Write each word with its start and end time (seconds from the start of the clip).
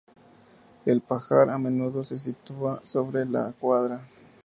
El 0.87 1.01
pajar 1.01 1.51
a 1.51 1.59
menudo 1.59 2.03
se 2.03 2.17
sitúa 2.17 2.81
sobre 2.83 3.23
la 3.23 3.51
cuadra. 3.53 4.01